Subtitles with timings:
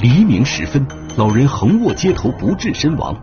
[0.00, 0.86] 黎明时分，
[1.18, 3.14] 老人横卧街头不治身亡，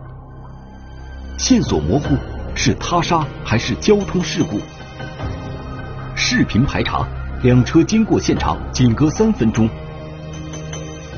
[1.36, 2.16] 线索模糊，
[2.54, 4.60] 是他杀还是交通事故？
[6.14, 7.04] 视频排查，
[7.42, 9.68] 两车经过现场仅隔三分钟，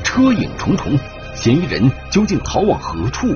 [0.02, 0.98] 车影重重，
[1.34, 3.28] 嫌疑人究竟逃往何处？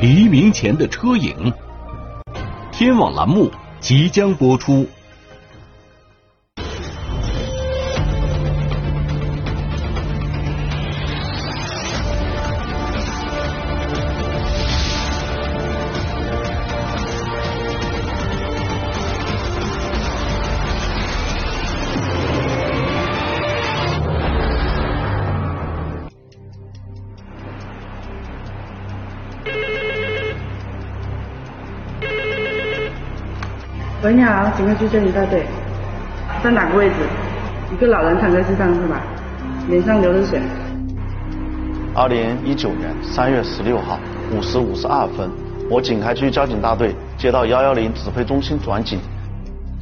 [0.00, 1.52] 黎明前的车影，
[2.70, 3.50] 天网栏目
[3.80, 4.86] 即将播出。
[34.06, 35.44] 喂，你好，警察局交警大队，
[36.40, 36.94] 在哪个位置？
[37.72, 39.02] 一个老人躺在地上是吧？
[39.68, 40.40] 脸上流着血。
[41.92, 43.98] 二零一九年三月十六号
[44.30, 45.28] 五时五十二分，
[45.68, 49.00] 我景开区交警大队接到幺幺零指挥中心转警，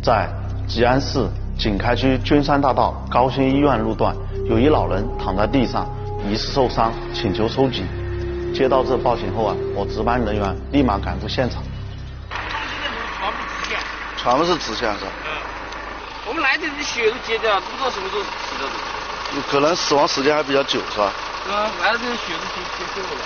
[0.02, 0.26] 在
[0.66, 5.86] 吉安市景开区君山大道高新医院路段有一老人躺在地上，
[6.26, 7.84] 疑似受伤，请求收警。
[8.54, 11.62] 接到这报警后啊，我值班人员立马赶赴现场。
[14.24, 15.10] 全部是直线是吧？
[15.26, 15.30] 嗯，
[16.26, 18.64] 我们来的这血都结掉，不知道什么时候死的。
[19.50, 21.12] 可能死亡时间还比较久是吧？
[21.46, 22.62] 嗯，来的这血都结
[22.94, 23.20] 结掉了。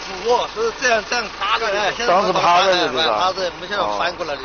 [0.00, 2.88] 俯卧是这样这样趴着的，当时趴着的？
[3.18, 4.40] 趴着，我们现在翻过来的。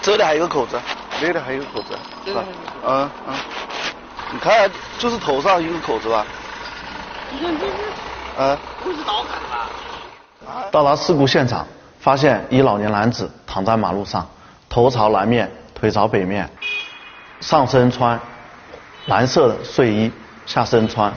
[0.00, 0.80] 这里还有个口子，
[1.20, 2.44] 那里还有个口子，是吧？
[2.86, 3.34] 嗯嗯。
[4.30, 6.24] 你看，就是头上一个口子吧？
[7.32, 7.72] 你看这是。
[8.38, 8.56] 嗯。
[8.84, 9.68] 不是刀砍的吧？
[10.70, 11.66] 到达事故现场。
[12.04, 14.28] 发现一老年男子躺在马路上，
[14.68, 16.46] 头朝南面，腿朝北面，
[17.40, 18.20] 上身穿
[19.06, 20.12] 蓝色的睡衣，
[20.44, 21.10] 下身穿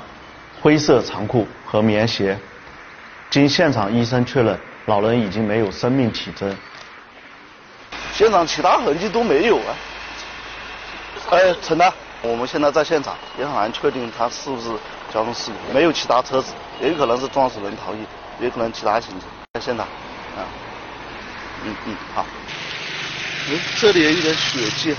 [0.62, 2.40] 灰色长裤和棉鞋。
[3.30, 6.56] 经现场医生确认，老人已经没有生命体征。
[8.14, 9.76] 现场其他痕迹都没有啊。
[11.32, 11.92] 哎，陈丹，
[12.22, 14.70] 我们现在在现场，也很难确定他是不是
[15.14, 17.98] 交通事故，没有其他车子，也有可能是撞死人逃逸，
[18.40, 19.28] 也可能其他行程。
[19.54, 19.86] 在现场，
[20.38, 20.48] 啊。
[21.66, 22.26] 嗯嗯好，
[23.50, 24.96] 哎，这里有一点血迹，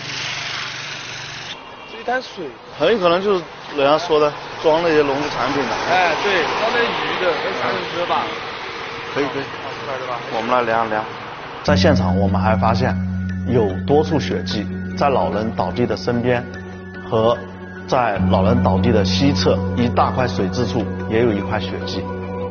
[1.92, 2.46] 这一滩水，
[2.78, 3.44] 很有可能就是
[3.76, 4.32] 人家说的
[4.62, 5.74] 装那些农副产品的。
[5.90, 8.22] 哎，对，装那鱼的，那三轮车吧。
[9.14, 9.44] 可以可以，
[10.36, 11.04] 我们来量一量。
[11.62, 12.94] 在现场，我们还发现
[13.48, 16.44] 有多处血迹，在老人倒地的身边
[17.10, 17.36] 和
[17.86, 22.04] 在老人倒地的西侧一大块水渍处也有一块血迹。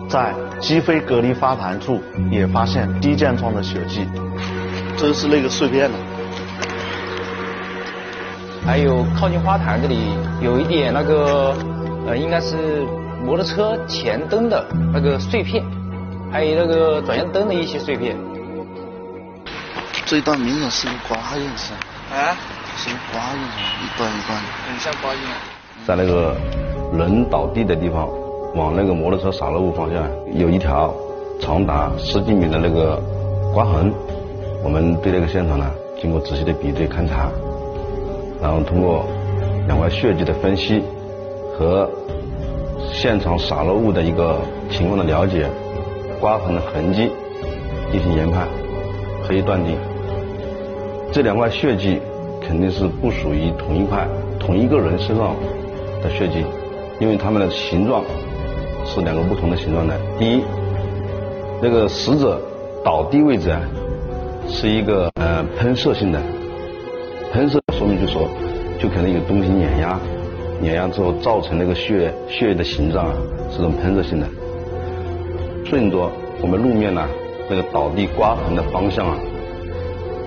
[0.10, 2.02] 在机飞隔离发盘处
[2.32, 4.08] 也发现低溅状的血迹，
[4.98, 5.98] 这是那个碎片的。
[8.66, 11.54] 还有靠近花坛这里有一点那个，
[12.08, 12.86] 呃，应该是
[13.24, 15.64] 摩托车前灯的那个碎片，
[16.32, 18.18] 还有那个转向灯的一些碎片。
[20.06, 21.74] 这一段明显是个刮印是
[22.14, 22.36] 啊？
[22.78, 23.42] 是个刮印
[23.84, 24.40] 一段一段。
[24.68, 25.20] 很像刮印。
[25.86, 26.36] 在那个
[26.98, 28.08] 人倒地的地方。
[28.58, 30.92] 往那个摩托车洒落物方向有一条
[31.40, 33.00] 长达十几米的那个
[33.54, 33.94] 刮痕，
[34.64, 37.30] 我们对那个现场呢经过仔细的比对勘查，
[38.42, 39.06] 然后通过
[39.68, 40.82] 两块血迹的分析
[41.56, 41.88] 和
[42.92, 44.38] 现场洒落物的一个
[44.72, 45.48] 情况的了解，
[46.20, 47.12] 刮痕的痕迹
[47.92, 48.48] 进行研判，
[49.28, 49.78] 可以断定
[51.12, 52.02] 这两块血迹
[52.42, 54.08] 肯定是不属于同一块
[54.40, 55.36] 同一个人身上
[56.02, 56.44] 的血迹，
[57.00, 58.04] 因为它们的形状。
[58.88, 59.94] 是两个不同的形状的。
[60.18, 60.42] 第一，
[61.62, 62.42] 那个死者
[62.84, 63.62] 倒地位置啊，
[64.48, 66.20] 是一个呃喷射性的，
[67.32, 68.28] 喷射说明就说，
[68.80, 70.00] 就可能有东西碾压，
[70.62, 73.14] 碾压之后造成那个血血液的形状啊，
[73.52, 74.28] 是种喷射性的。
[75.66, 76.10] 顺着
[76.42, 77.06] 我们路面呢
[77.50, 79.18] 那个倒地刮痕的方向啊，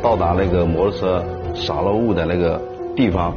[0.03, 2.61] 到达那个摩托车洒落物的那个
[2.95, 3.35] 地方，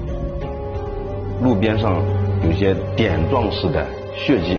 [1.42, 2.04] 路边上
[2.46, 3.86] 有些点状式的
[4.16, 4.58] 血迹。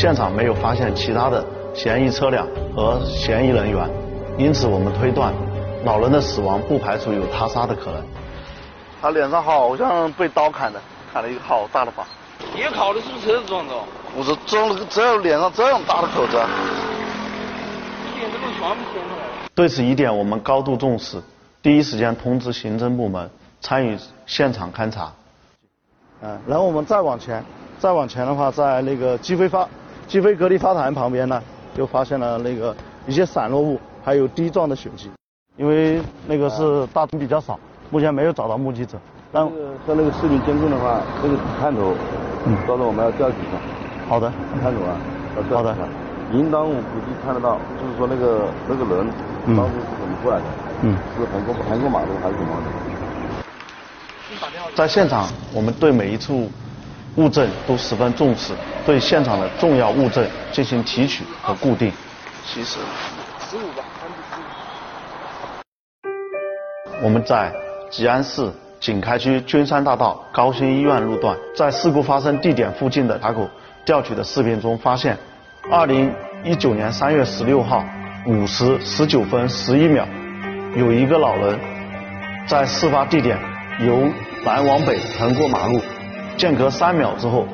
[0.00, 3.90] 现场没有发现其他的嫌疑车辆和嫌疑人员，
[4.38, 5.34] 因此我们推断，
[5.84, 8.00] 老人的死亡不排除有他杀的可能。
[9.02, 10.80] 他脸上好像被刀砍的，
[11.12, 12.06] 砍了一个好大的疤。
[12.54, 13.74] 你考的是不是车子撞的？
[14.16, 16.36] 我是撞了个，只有脸上这样大的口子。
[18.06, 19.50] 一点都不全部掀出来了。
[19.52, 21.20] 对此疑点，我们高度重视，
[21.60, 23.28] 第一时间通知刑侦部门
[23.60, 25.12] 参与现场勘查。
[26.22, 27.44] 嗯，然后我们再往前，
[27.80, 29.68] 再往前的话，在那个鸡飞发。
[30.08, 31.40] 机飞隔离发台旁边呢，
[31.76, 32.74] 又发现了那个
[33.06, 35.10] 一些散落物，还有滴状的血迹。
[35.58, 37.60] 因为那个是大灯比较少，
[37.90, 38.98] 目前没有找到目击者。
[39.30, 41.94] 但这个像那个视频监控的话，这个探头，
[42.46, 43.58] 嗯，到时候我们要调取一下。
[44.08, 44.32] 好的，
[44.62, 44.96] 探头啊，
[45.36, 45.88] 要调好的取一下。
[46.32, 49.06] 应当我估计看得到，就是说那个那个人
[49.44, 50.44] 嗯当时是怎么过来的？
[50.82, 52.70] 嗯是横过横过马路还是怎么的？
[54.74, 56.48] 在现场，我们对每一处
[57.18, 58.54] 物证都十分重视，
[58.86, 61.92] 对现场的重要物证进行提取和固定。
[62.46, 62.78] 其实，
[63.50, 63.82] 十五吧，
[67.02, 67.52] 我们在
[67.90, 68.48] 吉安市
[68.78, 73.50] 井开区君山大道高新医院路段，在事故发生地点附近的卡口
[73.84, 75.18] 调取的视频中发现，
[75.72, 76.14] 二零
[76.44, 77.84] 一九年三月十六号
[78.28, 80.06] 五时十九分十一秒，
[80.76, 81.58] 有一个老人
[82.46, 83.36] 在事发地点
[83.80, 84.08] 由
[84.44, 85.80] 南往北横过马路，
[86.38, 87.44] 间隔三秒之后，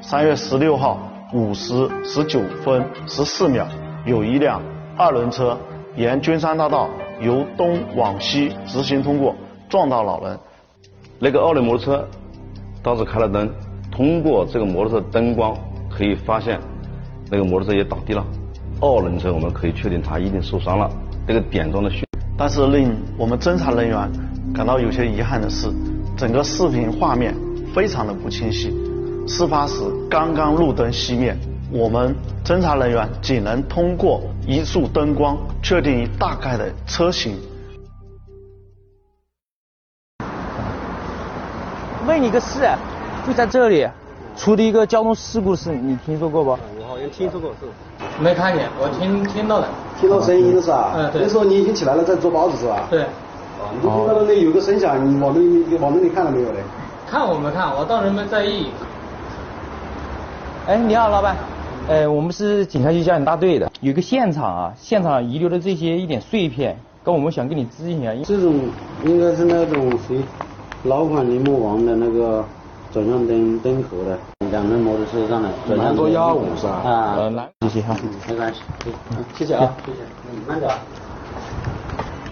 [0.00, 0.98] 三月十六号
[1.34, 3.66] 五时十九分十四秒，
[4.06, 4.62] 有一辆
[4.96, 5.58] 二轮车
[5.94, 6.88] 沿君山大道
[7.20, 9.36] 由东往西直行通过，
[9.68, 10.38] 撞到老人。
[11.18, 12.08] 那个二轮摩托车
[12.82, 13.46] 当时开了灯，
[13.92, 15.54] 通过这个摩托车灯光
[15.90, 16.58] 可以发现，
[17.30, 18.24] 那个摩托车也倒地了。
[18.80, 20.90] 二轮车我们可以确定他一定受伤了。
[21.28, 22.06] 这个点状的血，
[22.38, 24.10] 但是令我们侦查人员
[24.54, 25.68] 感到有些遗憾的是，
[26.16, 27.34] 整个视频画面
[27.74, 28.72] 非常的不清晰。
[29.26, 31.36] 事发时刚刚路灯熄灭，
[31.72, 37.36] 我们侦查人员仅能通过一束灯光确定一大概的车型。
[42.06, 42.60] 问你个事，
[43.26, 43.88] 就在这里
[44.36, 46.50] 出的一个交通事故的事，你听说过不？
[46.50, 47.66] 我好像听说过是。
[48.22, 49.66] 没看见，我听听到的。
[49.98, 50.92] 听到声音是吧？
[50.94, 52.86] 嗯对那时候你已经起来了，在做包子是吧？
[52.88, 53.02] 对。
[53.02, 56.60] 哦，你就听到那里有个声响，你往那里往那里看了没有嘞？
[57.14, 58.66] 看我没看，我当时没在意。
[60.66, 61.36] 哎，你好，老板。
[61.86, 68.12] 呃，我们是警察局交警大队的，有个现场啊，现场遗留的这些一点碎片，跟我们想跟你咨询一下。
[68.24, 68.52] 这种
[69.04, 70.18] 应该是那种谁
[70.82, 72.44] 老款铃木王的那个
[72.92, 74.18] 转向灯灯口的，
[74.50, 76.06] 两轮摩托车上的转向灯。
[76.12, 77.94] 125是吧啊，呃，来，谢谢哈。
[78.28, 78.60] 没关系，
[79.12, 79.98] 嗯谢谢啊，谢谢，
[80.32, 80.78] 嗯，慢点啊。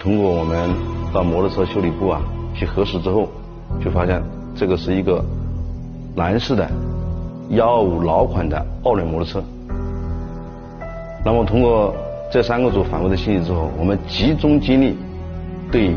[0.01, 0.69] 通过我们
[1.15, 2.21] 到摩托车修理部啊
[2.53, 3.29] 去核实之后，
[3.81, 4.21] 就发现
[4.55, 5.25] 这个是一个
[6.15, 6.69] 男士的
[7.51, 9.43] 幺二五老款的奥铃摩托车。
[11.25, 11.95] 那么通过
[12.31, 14.97] 这三个组反馈的信息之后，我们集中精力
[15.71, 15.95] 对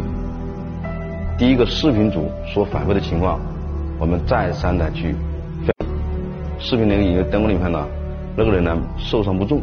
[1.38, 3.40] 第一个视频组所反馈的情况，
[4.00, 5.16] 我们再三的去
[5.66, 5.86] 分析。
[6.60, 7.86] 视频那个影灯光里看到，
[8.36, 9.62] 那个人呢受伤不重，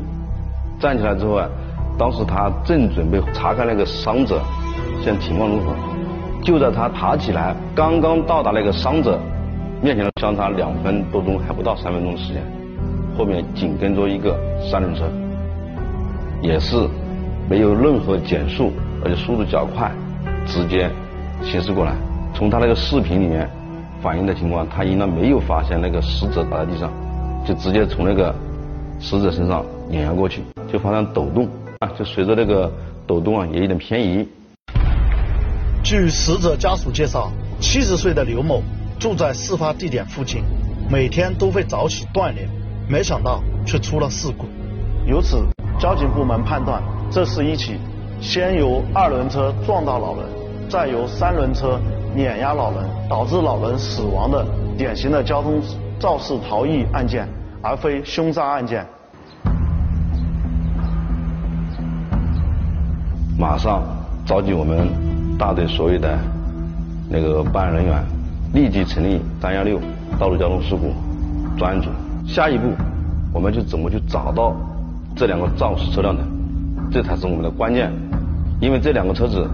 [0.80, 1.48] 站起来之后啊，
[1.98, 4.40] 当时他正准备查看那个伤者
[5.02, 5.74] 现在情况如何，
[6.42, 9.18] 就在他爬起来刚刚到达那个伤者
[9.80, 12.42] 面前，相差两分多钟还不到三分钟的时间，
[13.16, 14.36] 后面紧跟着一个
[14.70, 15.04] 三轮车，
[16.40, 16.76] 也是
[17.48, 18.72] 没有任何减速，
[19.04, 19.90] 而且速度较快，
[20.44, 20.90] 直接
[21.42, 21.94] 行驶过来。
[22.34, 23.48] 从他那个视频里面
[24.00, 26.90] 反映的情况，他应该没有发现那个死者倒在地上，
[27.46, 28.34] 就直接从那个
[28.98, 30.42] 死者身上碾压过去，
[30.72, 31.48] 就发生抖动
[31.78, 32.70] 啊，就随着那个
[33.06, 34.26] 抖动啊，也有点偏移。
[35.82, 37.30] 据死者家属介绍，
[37.60, 38.62] 七十岁的刘某
[39.00, 40.44] 住在事发地点附近，
[40.88, 42.48] 每天都会早起锻炼，
[42.88, 44.46] 没想到却出了事故。
[45.06, 45.44] 由此，
[45.80, 46.80] 交警部门判断
[47.10, 47.80] 这是一起
[48.20, 50.24] 先由二轮车撞到老人，
[50.70, 51.80] 再由三轮车
[52.14, 54.46] 碾压老人，导致老人死亡的
[54.78, 55.60] 典型的交通
[55.98, 57.28] 肇事逃逸案件，
[57.60, 58.86] 而非凶杀案件。
[63.36, 63.82] 马上
[64.24, 64.88] 召集我们
[65.42, 66.16] 大队所有的
[67.10, 68.00] 那个办案人员，
[68.54, 69.76] 立即成立三幺六
[70.16, 70.94] 道路交通事故
[71.58, 71.90] 专案组。
[72.24, 72.68] 下一步，
[73.32, 74.54] 我们就怎么去找到
[75.16, 76.22] 这两个肇事车辆的，
[76.92, 77.90] 这才是我们的关键。
[78.60, 79.50] 因为这两个车子，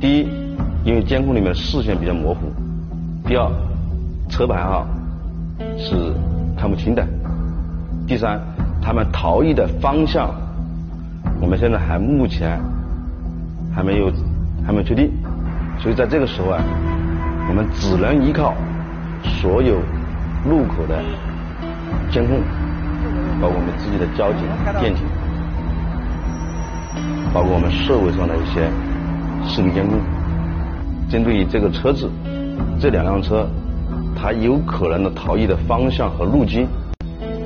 [0.00, 0.28] 第一，
[0.84, 2.40] 因为监控里面视线比较模糊；
[3.24, 3.48] 第二，
[4.28, 4.84] 车牌号
[5.78, 6.12] 是
[6.58, 7.04] 看不清的；
[8.08, 8.40] 第三，
[8.82, 10.34] 他们逃逸的方向，
[11.40, 12.60] 我们现在还目前。
[13.74, 14.12] 还没有
[14.64, 15.10] 还没有确定，
[15.78, 16.62] 所以在这个时候啊，
[17.48, 18.54] 我们只能依靠
[19.22, 19.76] 所有
[20.48, 21.02] 路口的
[22.10, 22.40] 监控，
[23.40, 24.42] 包括我们自己的交警、
[24.80, 25.04] 电警，
[27.34, 28.70] 包括我们社会上的一些
[29.48, 29.98] 视频监控，
[31.10, 32.08] 针对于这个车子
[32.80, 33.48] 这两辆车，
[34.14, 36.68] 它有可能的逃逸的方向和路径，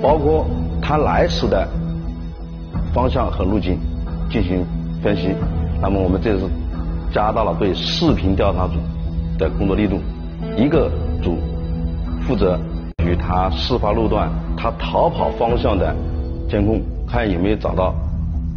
[0.03, 0.47] 包括
[0.83, 1.67] 它来时的
[2.93, 3.79] 方向和路径
[4.29, 4.65] 进行
[5.03, 5.35] 分析。
[5.81, 6.49] 那么我们这次
[7.13, 8.75] 加大了对视频调查组
[9.39, 10.01] 的工作力度，
[10.57, 10.91] 一个
[11.23, 11.39] 组
[12.27, 12.59] 负责
[13.05, 15.95] 与他事发路段、他逃跑方向的
[16.49, 17.95] 监控，看有没有找到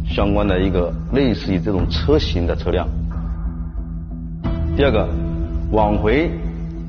[0.06, 2.86] 相关的一个类似于这种车型的车辆。
[4.76, 5.08] 第二个，
[5.72, 6.30] 往回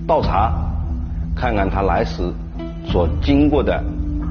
[0.08, 0.52] 倒查，
[1.36, 2.24] 看看他来时
[2.86, 3.84] 所经过的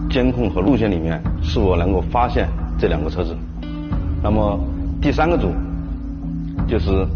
[0.08, 3.36] 监控和路线里面是否能够发现这两个车子。
[4.22, 4.58] 那么
[5.00, 5.48] 第三个组
[6.66, 7.06] 就是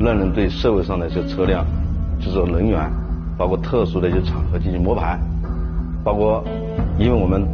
[0.00, 1.64] 让人对社会上的一些车辆，
[2.18, 2.90] 就是人员，
[3.36, 5.18] 包括特殊的一些场合进行摸排，
[6.02, 6.42] 包括
[6.98, 7.46] 因为我们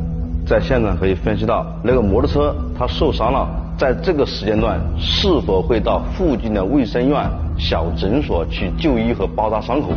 [0.46, 9.88] 在现场可以分析到那个摩托车它受伤了，在这个时间段是否会到附近的卫生院、小诊所去就医和包扎伤口。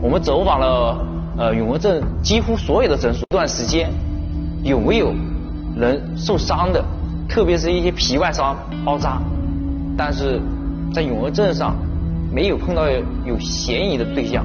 [0.00, 0.96] 我们走访了
[1.36, 3.90] 呃永和镇几乎所有的诊所，这段时间
[4.62, 5.12] 有没有
[5.76, 6.84] 人受伤的？
[7.28, 9.20] 特别是一些皮外伤、包扎，
[9.96, 10.40] 但是
[10.92, 11.76] 在永和镇上
[12.32, 12.88] 没有碰到
[13.24, 14.44] 有嫌疑的对象。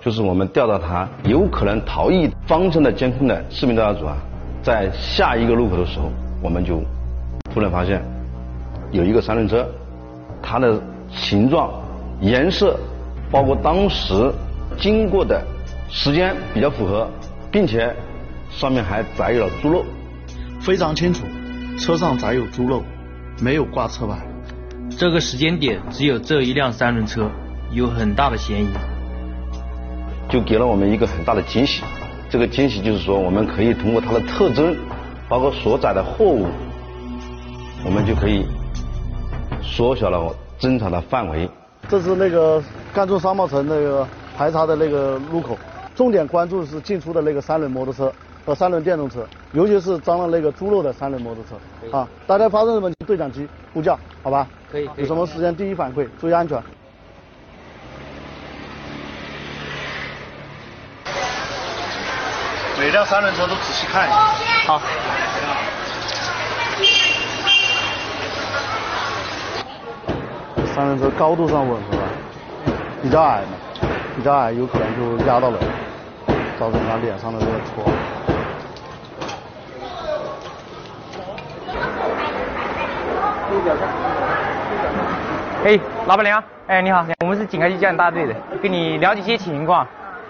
[0.00, 4.16] 就是我们调到他有可能逃逸方向的监控的视频调查组啊，
[4.62, 6.10] 在下一个路口的时候，
[6.42, 6.80] 我们就
[7.52, 8.02] 突然发现
[8.92, 9.66] 有一个三轮车，
[10.42, 11.70] 它的形状、
[12.20, 12.78] 颜色，
[13.30, 14.32] 包括当时
[14.78, 15.42] 经过的
[15.88, 17.08] 时间比较符合，
[17.50, 17.94] 并且。
[18.48, 19.84] 上面还载有了猪肉，
[20.60, 21.26] 非常清楚，
[21.78, 22.82] 车上载有猪肉，
[23.40, 24.18] 没有挂车牌。
[24.98, 27.30] 这个时间点只有这一辆三轮车，
[27.70, 28.68] 有很大的嫌疑，
[30.28, 31.82] 就给了我们一个很大的惊喜。
[32.30, 34.74] 这个惊喜就是说，我们可以通过它的特征，
[35.28, 36.46] 包括所载的货物，
[37.84, 38.46] 我们就可以
[39.62, 41.48] 缩小了侦查的范围。
[41.88, 42.62] 这是那个
[42.94, 44.06] 赣州商贸城那个
[44.36, 45.58] 排查的那个路口，
[45.94, 48.12] 重点关注是进出的那个三轮摩托车。
[48.46, 54.46] 和三轮电动车，尤其是装了那个猪肉的三轮摩托车，啊，大家发生什么对讲机呼叫，好吧？
[54.70, 54.88] 可以。
[54.94, 56.62] 有什么时间第一反馈，注意安全。
[62.78, 64.16] 每辆三轮车都仔细看一下。
[64.66, 64.80] 好。
[70.72, 72.04] 三轮车高度上稳是吧？
[73.02, 73.56] 比较矮嘛，
[74.14, 75.58] 比较矮有可能就压到了，
[76.60, 77.52] 造成他脸上的这个
[83.74, 83.86] 戳。
[85.64, 89.86] 哎，老板娘，哎，你好，我们是警察局交警大队的，跟你了解一些情况。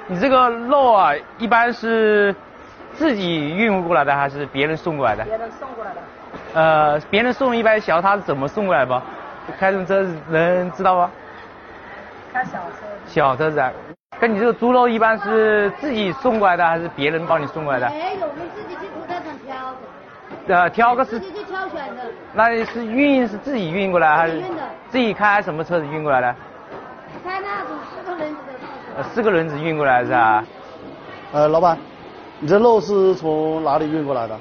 [0.06, 2.34] 你这个肉啊，一般是
[2.94, 5.24] 自己运过来的，还是别人送过来的？
[5.24, 5.96] 别人送过来的。
[6.54, 8.98] 呃，别人送一般晓得他是怎么送过来不？
[9.58, 11.10] 开什么车能知道不？
[12.32, 12.86] 开小车。
[13.06, 13.70] 小车子啊，
[14.18, 17.88] 跟你这个猪肉一般是自己送过来的，还是别人帮你送过来的？
[17.90, 19.78] 没有，我们自己去屠宰场挑的。
[20.48, 22.02] 呃，挑个是自己去挑选的。
[22.34, 24.36] 那是运是自己运过来还是？
[24.36, 24.62] 运的。
[24.88, 26.34] 自己开什么车子运过来的？
[27.24, 28.58] 开那种四个轮子的车。
[28.96, 30.44] 呃，四个轮子运过来是吧？
[31.32, 31.76] 呃，老板，
[32.38, 34.38] 你这肉是从哪里运过来的？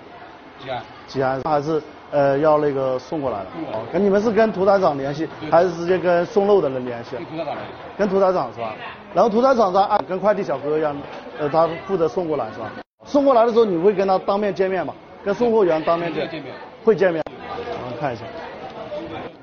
[0.60, 0.82] 吉安。
[1.08, 3.46] 吉安还是呃要那个送过来的？
[3.74, 7.16] 哦，跟你们是跟屠宰场联系，还是直接跟送肉的人联系？
[7.16, 7.74] 跟屠宰场联系。
[7.98, 8.74] 跟屠宰场是吧？
[9.14, 10.96] 然后屠宰场在按跟快递小哥一样，
[11.40, 12.70] 呃，他负责送过来是吧？
[13.04, 14.94] 送过来的时候你会跟他当面见面吗？
[15.26, 16.30] 跟送货员当面见，
[16.84, 17.24] 会见面。
[17.28, 18.24] 我们看一下。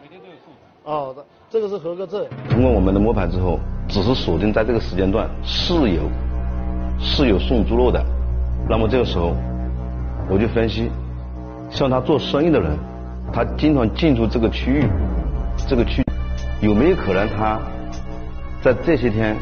[0.01, 0.55] 每天都有送。
[0.85, 1.13] 哦，
[1.51, 2.25] 这个是合格证。
[2.49, 3.59] 通过我们的摸排之后，
[3.89, 6.03] 只是锁定在这个时间段是有
[7.01, 8.01] 是有送猪肉的。
[8.69, 9.35] 那么这个时候，
[10.31, 10.89] 我就分析，
[11.69, 12.79] 像他做生意的人，
[13.33, 14.85] 他经常进出这个区域，
[15.67, 16.01] 这个区
[16.61, 17.61] 有没有可能他
[18.63, 19.37] 在这些天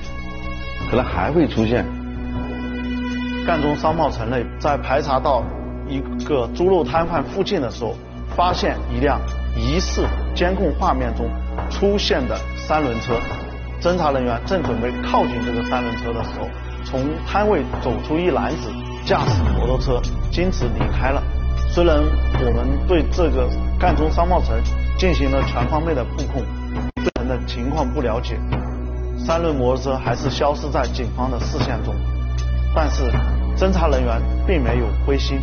[0.90, 1.85] 可能还会出现？
[3.47, 5.44] 赣中商贸城内在排查到。
[5.90, 7.94] 一个猪肉摊贩附近的时候，
[8.37, 9.20] 发现一辆
[9.56, 11.28] 疑似监控画面中
[11.68, 13.14] 出现的三轮车。
[13.80, 16.47] 侦查人员正准备靠近这个三轮车的时候，
[16.85, 18.70] 从摊位走出一男子，
[19.04, 21.23] 驾驶摩托车径直离开了。
[21.68, 24.54] 虽然我们对这个赣中商贸城
[24.99, 26.44] 进行了全方位的布控，
[26.97, 28.38] 对人的情况不了解，
[29.16, 31.94] 三轮摩托车还是消失在警方的视线中。
[32.75, 33.11] 但是
[33.56, 35.40] 侦查人员并没有灰心。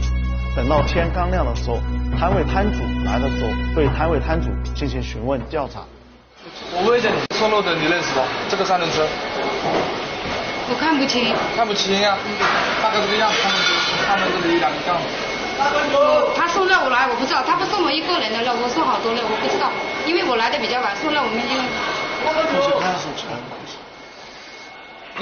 [0.57, 1.77] 等到天刚亮的时候，
[2.17, 5.85] 摊位摊主来的时候，对摊位摊主进行询问调查。
[6.73, 8.21] 我问一下，你送肉的你认识不？
[8.49, 9.05] 这个三轮车？
[10.67, 11.31] 我看不清。
[11.55, 12.17] 看不清啊？
[12.81, 13.55] 大概这个样，他们
[14.01, 15.05] 他们这里有两个样子。
[16.35, 19.69] 他送肉我来，我不知道，他不送我一个人的肉，我送好多肉，我不知道，
[20.07, 21.53] 因为我来的比较晚，送肉我们就。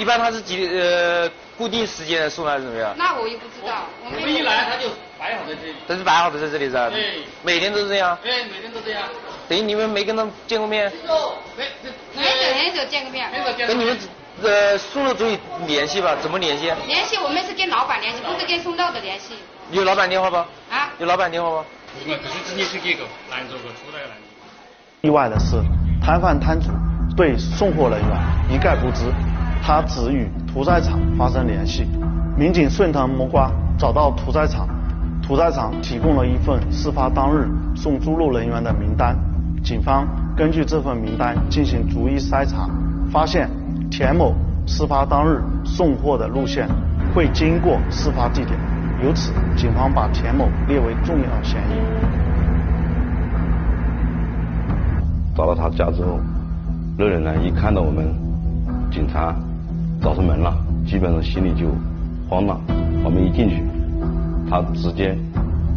[0.00, 1.28] 一般他是几呃
[1.58, 2.94] 固定时间送还是怎么样？
[2.96, 3.84] 那我也不知道。
[4.02, 4.88] 我们一来他就。
[5.18, 6.90] 摆好在这里，都是摆好的在这里是吧？
[6.90, 8.16] 对，每天都是这样。
[8.22, 9.02] 对，每天都这样。
[9.48, 10.92] 等于你们没跟他见过面？
[11.56, 11.64] 没，
[12.14, 13.28] 没很很久见过面。
[13.30, 13.98] 很久见过跟你们
[14.42, 15.24] 呃送肉组
[15.66, 16.16] 联系吧？
[16.20, 16.70] 怎么联系？
[16.86, 19.34] 联系我们是跟老板联系，不是跟送肉的联系。
[19.70, 20.36] 有老板电话不？
[20.36, 20.92] 啊？
[20.98, 21.64] 有老板电话不？
[25.02, 25.56] 意外的是，
[26.04, 26.68] 摊贩摊主
[27.16, 28.10] 对送货人员
[28.50, 29.04] 一概不知，
[29.64, 31.86] 他只与屠宰场发生联系。
[32.36, 34.68] 民警顺藤摸瓜找到屠宰场，
[35.26, 39.16] 屠宰场提供了一份事发当日送猪肉人员的名单。
[39.60, 40.06] 警方
[40.36, 42.70] 根据这份名单进行逐一筛查，
[43.10, 43.50] 发现
[43.90, 44.32] 田某
[44.68, 46.68] 事发当日送货的路线
[47.12, 48.56] 会经过事发地点，
[49.04, 51.74] 由此警方把田某列为重要嫌疑。
[55.34, 56.20] 找到他家之后，
[56.96, 58.06] 那人呢一看到我们
[58.92, 59.34] 警察
[60.00, 60.56] 找上门了，
[60.86, 61.66] 基本上心里就
[62.28, 62.56] 慌了。
[63.02, 63.60] 我们一进去，
[64.48, 65.16] 他直接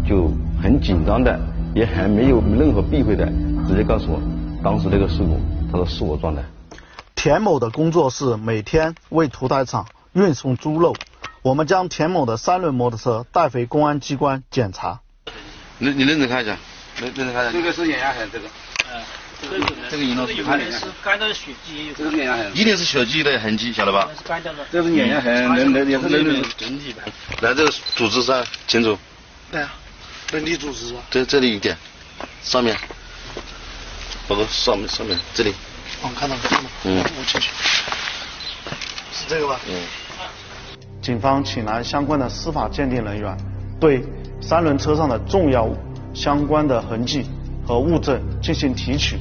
[0.08, 1.40] 就很紧张的，
[1.74, 3.26] 也还没有任何避讳的，
[3.68, 4.22] 直接告诉我
[4.64, 5.40] 当时那个事故，
[5.72, 6.44] 他说是我撞的。
[7.16, 10.96] 田某的工作是每天为屠宰场运送猪肉。
[11.42, 15.00] 我们将田某的三轮摩托车带回公安机关检查。
[15.78, 16.58] 你你认真看一下，
[17.00, 17.52] 认认真看一下。
[17.52, 18.48] 这个是眼压痕，这个。
[19.42, 19.50] 嗯。
[19.52, 22.52] 这个这个引导是干的是干掉的血迹，这是眼压痕。
[22.56, 24.10] 一定是血迹的痕迹，晓得吧？
[24.18, 24.66] 是干掉的。
[24.72, 27.02] 这是碾压痕，人人也是人人整体的。
[27.42, 28.98] 来，这个组织上清楚。
[29.52, 29.74] 对啊，
[30.32, 31.00] 人体组织是吧？
[31.10, 31.76] 这这里一点，
[32.44, 32.78] 上面，
[34.28, 35.54] 包括上面上面这里。
[36.02, 36.70] 哦，看到了，看到了。
[36.84, 36.98] 嗯。
[36.98, 37.50] 我进去。
[39.12, 39.60] 是这个吧？
[39.68, 39.82] 嗯。
[41.02, 43.36] 警方请来相关的司法鉴定人员，
[43.80, 44.04] 对
[44.42, 45.68] 三轮车上的重要
[46.14, 47.26] 相关的痕迹
[47.70, 49.16] 和物证进行提取。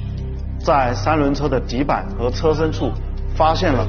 [0.59, 2.91] 在三轮车的底板和车身处
[3.37, 3.87] 发现了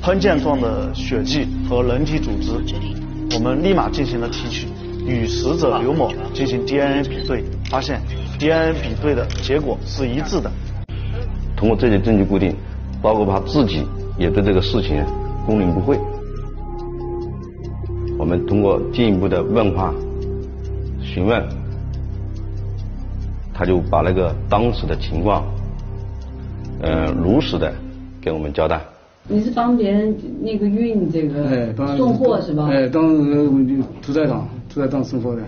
[0.00, 2.52] 喷溅状的血迹和人体组织，
[3.34, 4.68] 我们立马进行了提取，
[5.04, 8.00] 与死者刘某进行 DNA 比对，发现
[8.38, 10.48] DNA 比对的结果是一致的。
[11.56, 12.54] 通过这些证据固定，
[13.02, 13.84] 包括他自己
[14.16, 15.04] 也对这个事情
[15.44, 15.98] 供认不讳。
[18.16, 19.92] 我们通过进一步的问话、
[21.02, 21.44] 询问，
[23.58, 25.44] 他就把那个当时的情况。
[26.80, 27.74] 呃，如实的
[28.20, 28.80] 给我们交代。
[29.26, 32.68] 你是帮别人那个运这个送货是吧？
[32.70, 33.48] 哎，当时
[34.00, 35.42] 屠宰场，屠宰场送货的。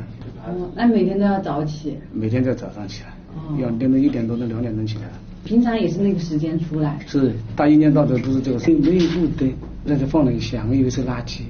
[0.44, 1.96] 哦，那每天都要早起？
[2.12, 3.10] 每天在早上起来，
[3.56, 5.02] 两点钟、一点多到两点钟起来。
[5.44, 6.98] 平常也是那个时间出来？
[7.06, 9.52] 是，大一年到头都是这个，没有路灯，
[9.84, 11.42] 那就放了一箱，我以为是垃圾。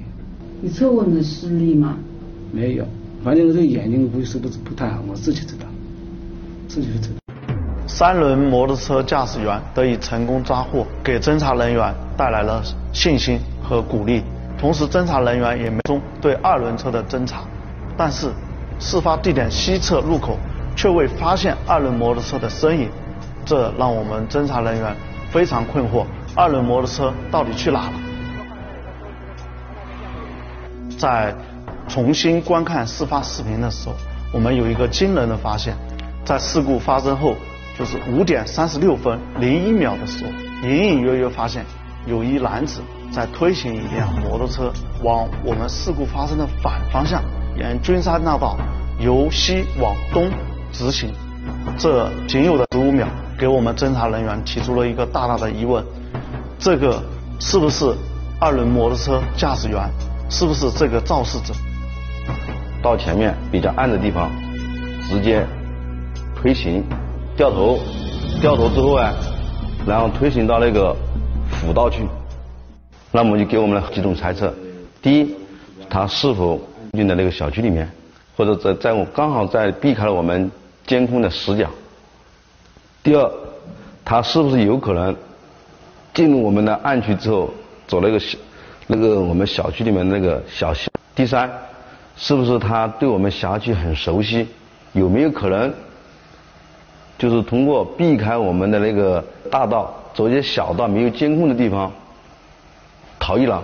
[0.61, 1.97] 你测过你的视力吗？
[2.51, 2.85] 没有，
[3.23, 5.65] 反正这个眼睛估计是不是不太好，我自己知道，
[6.71, 7.09] 自己的车。
[7.85, 14.23] 三轮摩托车驾驶员得以成功抓获，给侦查人员带来了信心和鼓励。
[14.57, 17.41] 同时，侦查人员也没中对二轮车的侦查，
[17.97, 18.31] 但是
[18.79, 20.37] 事发地点西侧路口
[20.73, 22.89] 却未发现二轮摩托车的身影，
[23.45, 24.95] 这让我们侦查人员
[25.29, 27.93] 非常困惑：二轮摩托车到底去哪了？
[30.97, 31.35] 在
[31.89, 33.95] 重新观看事发视频的时候，
[34.31, 35.75] 我们有一个惊人的发现，
[36.25, 37.35] 在事故发生后。
[37.79, 40.31] 就是五点三十六分零一秒的时候，
[40.67, 41.65] 隐隐约约发现
[42.05, 42.81] 有一男子
[43.11, 47.23] 在推行一辆摩托车往我们事故发生的反方向，
[47.57, 48.57] 沿君山大道
[48.99, 50.29] 由西往东
[50.71, 51.11] 直行。
[51.77, 53.07] 这仅有的十五秒，
[53.39, 55.83] 给我们侦查人员提出了一个大大的疑问：
[56.59, 57.01] 这个
[57.39, 57.95] 是不是
[58.39, 59.89] 二轮摩托车驾驶员？
[60.29, 61.53] 是不是这个肇事者？
[62.83, 64.29] 到前面比较暗的地方，
[65.09, 65.43] 直接
[66.41, 66.83] 推行。
[67.37, 67.79] 掉头，
[68.41, 69.13] 掉头之后啊，
[69.87, 70.95] 然后推行到那个
[71.49, 72.05] 辅道去，
[73.11, 74.53] 那么就给我们了几种猜测：
[75.01, 75.35] 第一，
[75.89, 76.59] 他是否
[76.91, 77.89] 进的那个小区里面，
[78.35, 80.51] 或者在在我刚好在避开了我们
[80.85, 81.67] 监控的死角；
[83.01, 83.31] 第二，
[84.03, 85.15] 他是不是有可能
[86.13, 87.49] 进入我们的暗区之后，
[87.87, 88.37] 走那个小
[88.87, 91.49] 那个我们小区里面那个小巷；第三，
[92.17, 94.45] 是不是他对我们辖区很熟悉，
[94.91, 95.73] 有没有可能？
[97.21, 101.91] 就是通过避开我们的那个大道，走一些小道没有监控的地方
[103.19, 103.61] 逃逸了。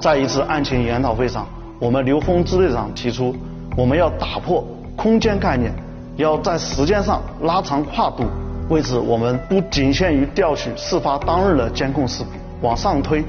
[0.00, 1.46] 在一次案情研讨会上，
[1.78, 3.32] 我们刘峰支队长提出，
[3.76, 4.66] 我们要打破
[4.96, 5.72] 空间概念，
[6.16, 8.24] 要在时间上拉长跨度。
[8.68, 13.24] 为此，我们不仅限于调取事发当日的监控视频，往上推，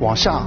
[0.00, 0.42] 往下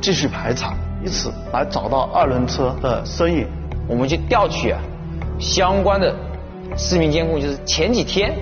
[0.00, 3.48] 继续排查，以此来找到二轮车的身影。
[3.88, 4.72] 我们去调取。
[5.42, 6.14] 相关的
[6.76, 8.32] 视频监控就是前几天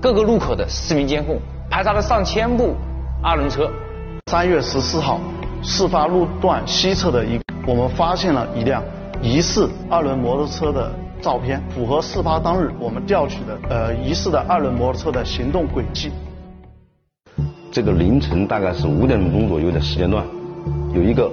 [0.00, 2.76] 各个路口的视频监控，排查了上千部
[3.20, 3.68] 二轮车。
[4.30, 5.18] 三月十四号，
[5.60, 8.80] 事发路段西侧的一，我们发现了一辆
[9.20, 10.88] 疑似二轮摩托车的
[11.20, 16.12] 照片，符合事发当日我们调取的呃疑似的二轮摩托车的行动轨迹。
[17.72, 20.24] 这个凌晨大概是五点钟左右的时间段，
[20.94, 21.28] 有一个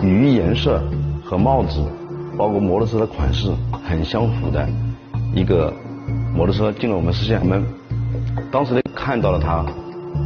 [0.00, 0.80] 鱼颜色
[1.24, 1.84] 和帽子。
[2.38, 3.48] 包括摩托车的款式
[3.88, 4.68] 很相符的
[5.32, 5.72] 一个
[6.34, 7.64] 摩托车进了我们视线，我们
[8.50, 9.64] 当时看到了他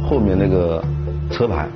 [0.09, 0.83] 后面那个
[1.29, 1.67] 车牌，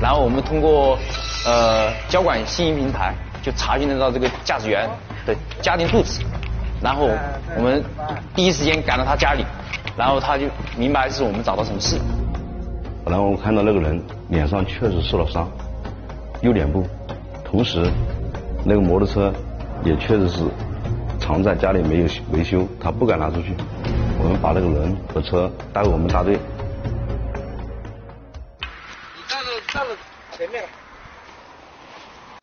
[0.00, 0.98] 然后我们通过
[1.46, 4.88] 呃交管信息平台就查询得到这个驾驶员
[5.26, 6.22] 的家庭住址，
[6.82, 7.08] 然后
[7.56, 7.82] 我们
[8.34, 9.42] 第一时间赶到他家里，
[9.96, 10.44] 然后他就
[10.76, 11.98] 明白是我们找到什么事。
[13.06, 15.48] 然后我看到那个人脸上确实受了伤，
[16.42, 16.84] 右脸部，
[17.42, 17.90] 同时
[18.64, 19.32] 那个摩托车
[19.86, 20.42] 也确实是
[21.20, 23.54] 藏在家里没有维修，他不敢拿出去。
[24.18, 26.40] 我们把那个人和车带回我们大队。
[29.14, 29.96] 你站了站了
[30.36, 30.64] 前面，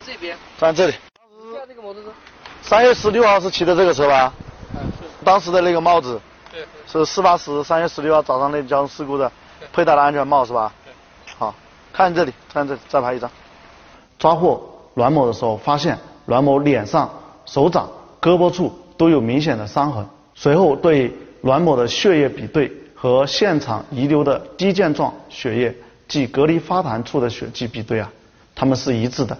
[0.06, 0.94] 这边站这里。
[0.94, 2.10] 下这个摩托车。
[2.62, 4.34] 三月十六号是骑的这个车吧？
[4.76, 5.26] 嗯，是。
[5.26, 6.22] 当时的那个帽子。
[6.50, 6.66] 对。
[6.88, 9.30] 是事发时三月十六号早上那交通事故的。
[9.74, 10.72] 佩戴的安全帽是吧？
[10.86, 10.94] 对
[11.38, 11.54] 好，
[11.92, 13.30] 看这里，看这里，再拍一张。
[14.18, 17.10] 抓获阮某的时候，发现阮某脸上、
[17.46, 17.90] 手掌、
[18.22, 20.08] 胳膊处都有明显的伤痕。
[20.36, 25.76] 随后对阮某的血液比对和现场遗留的低溅状血液
[26.08, 28.10] 及隔离发痰处的血迹比对啊，
[28.56, 29.38] 他们是一致的。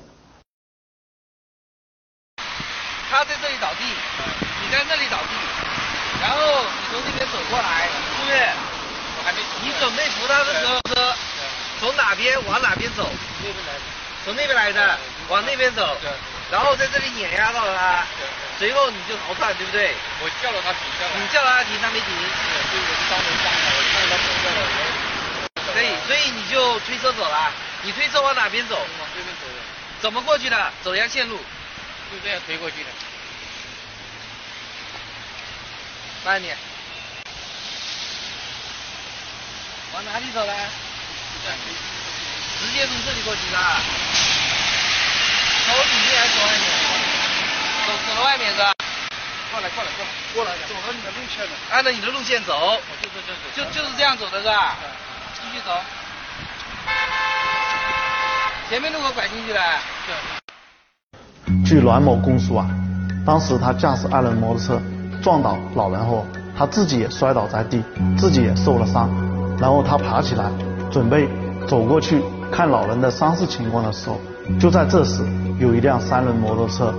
[3.10, 5.34] 他在这里倒地，你在那里倒地，
[6.22, 8.38] 然后你从这边走过来，对不对？
[9.18, 9.40] 我还没？
[9.64, 11.14] 你准备扶他的时候，车
[11.80, 13.08] 从哪边往哪边走？
[13.44, 13.82] 那边来的。
[14.26, 14.98] 从那边来的，
[15.30, 15.96] 往那边走。
[16.02, 16.10] 对。
[16.54, 18.06] 然后在这里碾压到了他，
[18.60, 19.92] 随后你就逃窜，对不对？
[20.22, 21.18] 我叫了他停下来。
[21.20, 22.06] 你叫了他停，他没停。
[22.14, 24.62] 对，所以我就当门上了，我看到他走掉了。
[25.74, 27.52] 可以，所以你就推车走了。
[27.82, 28.78] 你推车往哪边走？
[28.78, 29.56] 往这边走的。
[30.00, 30.72] 怎么过去的？
[30.84, 31.38] 走阳线路。
[31.38, 32.90] 就这样推过去的。
[36.24, 36.56] 慢点。
[39.96, 40.54] 往哪里走呢？
[42.62, 43.58] 直接从这里过去的。
[45.66, 46.66] 走里面还是走外面？
[47.86, 48.74] 走走到外面是吧？
[49.52, 51.52] 过来过来过来过来，走到你的路线了。
[51.72, 52.78] 按照你的路线走。
[53.02, 53.30] 就就就
[53.64, 54.76] 就就是这样走的是吧？
[55.36, 55.72] 继续走。
[58.70, 59.62] 前面路口拐进去的。
[61.66, 62.68] 据栾某供述啊，
[63.26, 64.82] 当时他驾驶二轮摩托车
[65.22, 66.26] 撞倒老人后，
[66.58, 67.84] 他自己也摔倒在地，
[68.18, 69.10] 自己也受了伤。
[69.60, 70.52] 然后他爬起来，
[70.92, 71.30] 准备
[71.68, 72.22] 走过去
[72.52, 74.20] 看老人的伤势情况的时候，
[74.60, 75.24] 就在这时，
[75.60, 76.94] 有一辆三轮摩托车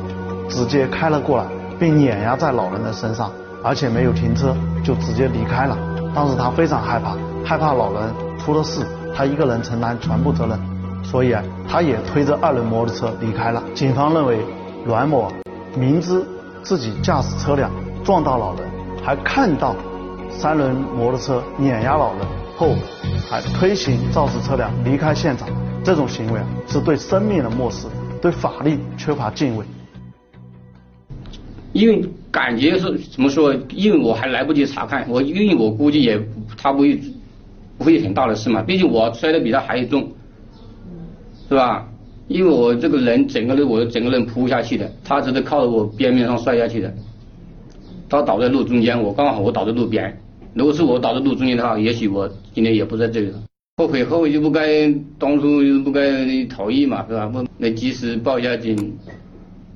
[0.49, 1.45] 直接开了过来，
[1.79, 3.31] 并碾压在老人的身上，
[3.63, 5.77] 而且没有停车就直接离开了。
[6.15, 8.03] 当时他非常害怕，害怕老人
[8.39, 10.59] 出了事，他一个人承担全部责任，
[11.03, 13.63] 所以啊，他也推着二轮摩托车离开了。
[13.75, 14.39] 警方认为，
[14.85, 15.33] 阮某
[15.77, 16.25] 明知
[16.63, 17.71] 自己驾驶车辆
[18.05, 18.71] 撞到老人，
[19.03, 19.75] 还看到
[20.31, 22.21] 三轮摩托车碾压老人。
[22.57, 22.69] 后
[23.29, 25.49] 还推行肇事车辆离开现场，
[25.83, 27.89] 这种行为啊是对生命的漠视，
[28.25, 29.67] 对法律缺乏敬畏。
[31.75, 33.55] 因为感觉是怎么说？
[33.69, 36.19] 因为我还来不及查看，我因为我估计也
[36.57, 36.99] 他不会
[37.77, 40.11] 不会很大的事嘛，毕竟我摔的比他还重，
[41.51, 41.87] 是吧？
[42.29, 46.95] 因为我这个人整个人我整个人扑下去的，他只是靠着我边边上摔下去的，
[48.09, 50.19] 他倒在路中间，我刚好我倒在路边。
[50.55, 53.39] 如果是我倒在路中间的话，也许我今天也不在这里了。
[53.77, 56.01] 后悔后悔就不该当初就不该
[56.45, 57.27] 逃逸嘛，是吧？
[57.27, 58.97] 不没及时报一下警，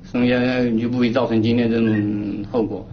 [0.09, 0.37] 剩下
[0.79, 2.87] 就不会造成今天这种后果。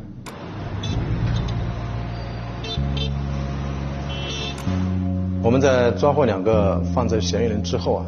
[5.44, 8.06] 我们在抓获两个犯罪嫌疑人之后啊，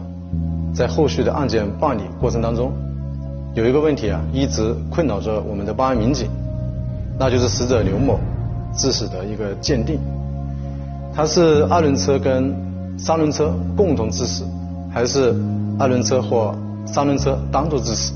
[0.75, 2.73] 在后续的案件办理过程当中，
[3.55, 6.29] 有一个问题啊，一直困扰着我们的办案民警，
[7.17, 8.19] 那就是死者刘某。
[8.77, 10.01] 致死的一个鉴定，
[11.15, 12.55] 他是二轮车跟
[12.99, 14.45] 三轮车共同致死，
[14.93, 15.35] 还是
[15.79, 18.13] 二轮车或三轮车单独致死？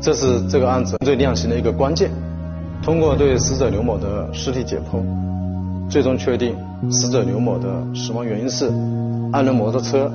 [0.00, 2.10] 这是这个案子最量刑的一个关键。
[2.82, 5.00] 通过对死者刘某的尸体解剖，
[5.88, 6.54] 最终确定
[6.90, 8.66] 死者刘某的死亡原因是
[9.32, 10.10] 二轮摩托车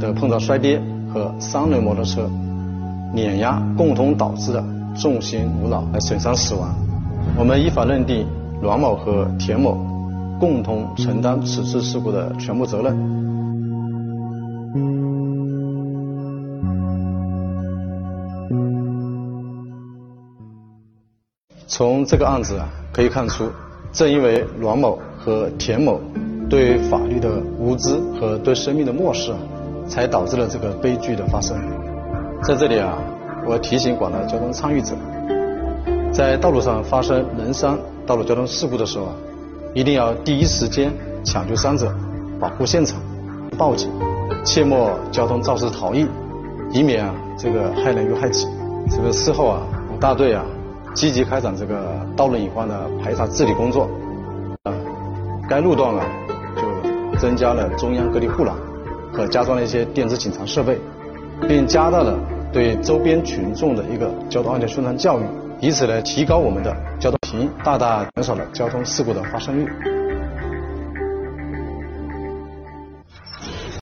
[0.00, 0.82] 的碰撞摔跌
[1.14, 2.28] 和三轮摩托车
[3.14, 4.62] 碾压共同导致的
[4.94, 6.74] 重型颅脑损伤死亡。
[7.38, 8.26] 我们依法认定。
[8.60, 9.78] 阮某和田某
[10.40, 13.27] 共同承担此次事故的全部责任。
[21.78, 23.48] 从这个案子啊，可以看出，
[23.92, 26.00] 正因为阮某和田某
[26.50, 29.32] 对法律的无知和对生命的漠视，
[29.86, 31.56] 才导致了这个悲剧的发生。
[32.42, 32.98] 在这里啊，
[33.46, 34.96] 我提醒广大交通参与者，
[36.12, 37.78] 在道路上发生人伤。
[38.04, 39.12] 道路交通事故的时候啊，
[39.72, 41.94] 一定要第一时间抢救伤者，
[42.40, 43.00] 保护现场，
[43.56, 43.88] 报警，
[44.44, 46.08] 切莫交通肇事逃逸，
[46.72, 48.48] 以免啊这个害人又害己。
[48.90, 49.60] 这个事后啊，
[49.92, 50.44] 我大队啊
[50.94, 53.88] 积极开展这个道路隐患的排查治理工作。
[54.64, 54.72] 啊，
[55.48, 56.04] 该路段啊，
[56.56, 58.54] 就增加了中央隔离护栏
[59.12, 60.78] 和加装了一些电子警察设备，
[61.48, 62.18] 并加大了
[62.52, 65.22] 对周边群众的一个交通安全宣传教育，
[65.60, 69.97] 以此来提高我们的交通，大大减少了交通事故的发生率。